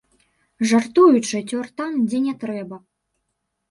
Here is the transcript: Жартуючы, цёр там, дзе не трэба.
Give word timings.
Жартуючы, 0.71 1.43
цёр 1.49 1.71
там, 1.77 2.03
дзе 2.09 2.25
не 2.27 2.37
трэба. 2.45 2.85